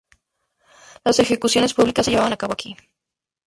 Las 1.05 1.19
ejecuciones 1.19 1.75
públicas 1.75 2.03
se 2.03 2.09
llevaban 2.09 2.33
a 2.33 2.37
cabo 2.37 2.53
aquí. 2.53 2.75